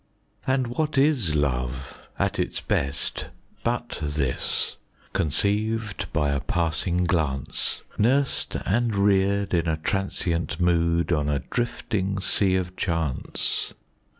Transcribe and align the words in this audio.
And 0.47 0.65
what 0.65 0.97
is 0.97 1.35
love 1.35 1.99
at 2.17 2.39
its 2.39 2.59
best, 2.59 3.27
but 3.63 3.99
this? 4.01 4.77
Conceived 5.13 6.11
by 6.11 6.29
a 6.31 6.39
passing 6.39 7.03
glance, 7.03 7.83
Nursed 7.99 8.55
and 8.65 8.95
reared 8.95 9.53
in 9.53 9.67
a 9.67 9.77
transient 9.77 10.59
mood, 10.59 11.11
on 11.11 11.29
a 11.29 11.37
drifting 11.37 12.19
Sea 12.19 12.55
of 12.55 12.75
Chance. 12.75 13.75